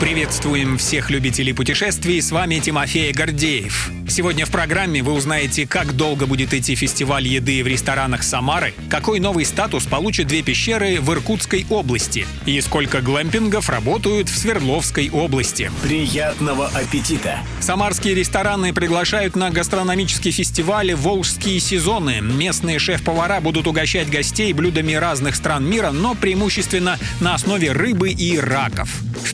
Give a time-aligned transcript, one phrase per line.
[0.00, 3.90] Приветствуем всех любителей путешествий, с вами Тимофей Гордеев.
[4.08, 9.20] Сегодня в программе вы узнаете, как долго будет идти фестиваль еды в ресторанах Самары, какой
[9.20, 15.70] новый статус получат две пещеры в Иркутской области и сколько глэмпингов работают в Свердловской области.
[15.82, 17.40] Приятного аппетита!
[17.60, 22.20] Самарские рестораны приглашают на гастрономический фестиваль «Волжские сезоны».
[22.22, 28.38] Местные шеф-повара будут угощать гостей блюдами разных стран мира, но преимущественно на основе рыбы и
[28.38, 28.88] раков.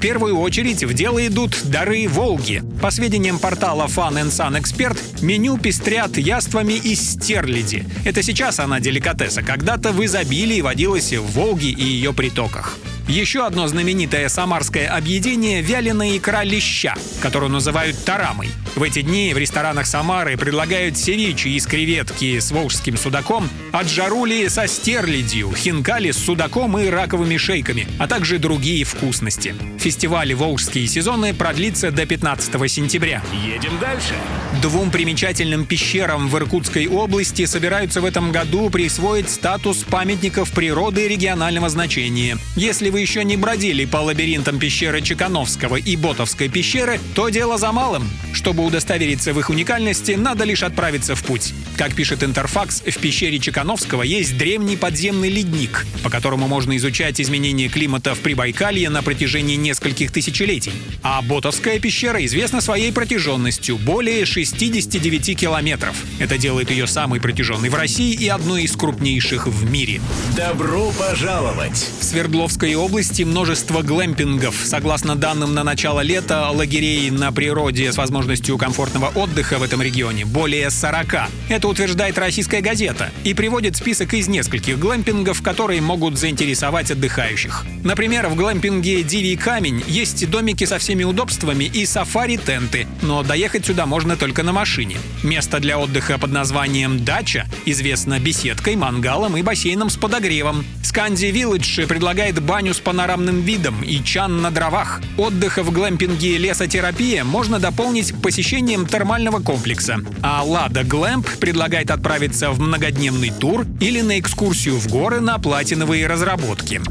[0.07, 2.63] Первую очередь в дело идут дары Волги.
[2.81, 7.85] По сведениям портала Fun and Sun Expert, меню пестрят яствами из стерляди.
[8.05, 12.79] Это сейчас она деликатеса, когда-то в изобилии водилась в Волге и ее притоках.
[13.09, 18.49] Еще одно знаменитое самарское объедение– вяленая икра леща, которую называют тарамой.
[18.75, 24.67] В эти дни в ресторанах Самары предлагают севичи из креветки с волжским судаком, аджарули со
[24.67, 29.55] стерлядью, хинкали с судаком и раковыми шейками, а также другие вкусности.
[29.79, 33.23] Фестиваль «Волжские сезоны» продлится до 15 сентября.
[33.33, 34.15] Едем дальше.
[34.61, 41.69] Двум примечательным пещерам в Иркутской области собираются в этом году присвоить статус памятников природы регионального
[41.69, 42.37] значения.
[42.57, 47.73] Если вы еще не бродили по лабиринтам пещеры Чекановского и Ботовской пещеры, то дело за
[47.73, 48.09] малым.
[48.47, 51.53] Чтобы удостовериться в их уникальности, надо лишь отправиться в путь.
[51.77, 57.69] Как пишет Интерфакс, в пещере Чекановского есть древний подземный ледник, по которому можно изучать изменения
[57.69, 60.73] климата в Прибайкалье на протяжении нескольких тысячелетий.
[61.03, 65.97] А Ботовская пещера известна своей протяженностью– более 69 километров.
[66.21, 70.01] Это делает ее самой протяженной в России и одной из крупнейших в мире.
[70.37, 71.91] Добро пожаловать!
[71.99, 74.55] В Свердловской области множество глэмпингов.
[74.65, 80.25] Согласно данным на начало лета, лагерей на природе с возможностью комфортного отдыха в этом регионе
[80.25, 81.29] более 40.
[81.49, 87.65] Это утверждает российская газета и приводит список из нескольких глэмпингов, которые могут заинтересовать отдыхающих.
[87.85, 93.87] Например, в глэмпинге «Дивий камень» есть домики со всеми удобствами и сафари-тенты, но доехать сюда
[93.87, 94.97] можно только на машине.
[95.23, 100.65] Место для отдыха под названием «Дача» известно беседкой, мангалом и бассейном с подогревом.
[100.83, 105.01] Сканди Вилледж предлагает баню с панорамным видом и чан на дровах.
[105.17, 109.99] Отдыха в глэмпинге «Лесотерапия» можно дополнить посещением термального комплекса.
[110.21, 116.09] А Лада Глэмп предлагает отправиться в многодневный тур или на экскурсию в горы на платиновые
[116.09, 116.83] разработки.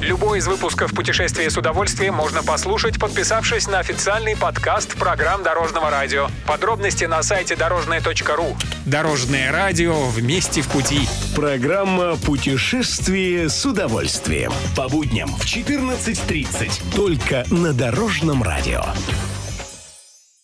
[0.00, 6.26] Любой из выпусков «Путешествие с удовольствием» можно послушать, подписавшись на официальный подкаст программ Дорожного радио.
[6.48, 8.56] Подробности на сайте дорожное.ру.
[8.86, 11.08] Дорожное радио вместе в пути.
[11.36, 14.52] Программа «Путешествие с удовольствием».
[14.74, 16.96] По будням в 14.30.
[16.96, 18.82] Только на Дорожном радио.